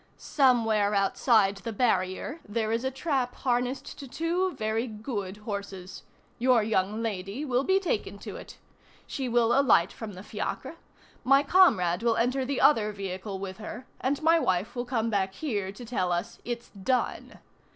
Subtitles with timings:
[0.17, 6.01] Somewhere, outside the barrier, there is a trap harnessed to two very good horses.
[6.39, 8.57] Your young lady will be taken to it.
[9.05, 10.77] She will alight from the fiacre.
[11.23, 15.35] My comrade will enter the other vehicle with her, and my wife will come back
[15.35, 17.37] here to tell us: 'It's done.